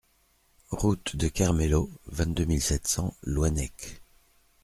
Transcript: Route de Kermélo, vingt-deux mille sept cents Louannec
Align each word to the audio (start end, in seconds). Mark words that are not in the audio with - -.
Route 0.71 1.15
de 1.15 1.27
Kermélo, 1.27 1.91
vingt-deux 2.07 2.45
mille 2.45 2.59
sept 2.63 2.87
cents 2.87 3.15
Louannec 3.21 4.01